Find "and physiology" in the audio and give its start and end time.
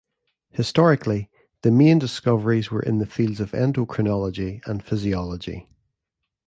4.65-5.69